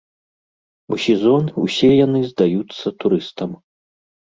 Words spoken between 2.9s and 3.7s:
турыстам.